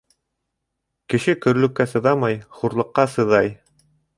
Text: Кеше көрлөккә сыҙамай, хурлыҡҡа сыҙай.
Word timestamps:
Кеше 1.13 1.35
көрлөккә 1.45 1.87
сыҙамай, 1.93 2.41
хурлыҡҡа 2.61 3.07
сыҙай. 3.17 3.57